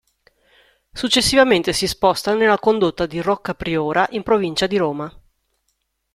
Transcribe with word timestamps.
Successivamente 0.91 1.73
si 1.73 1.87
sposta 1.87 2.33
nella 2.33 2.57
condotta 2.57 3.05
di 3.05 3.21
Rocca 3.21 3.53
Priora, 3.53 4.07
in 4.09 4.23
provincia 4.23 4.65
di 4.65 4.77
Roma. 4.77 5.15